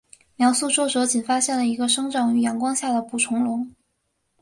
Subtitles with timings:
[0.35, 3.71] 描述作者仅发现了一个生长于阳光下的捕虫笼。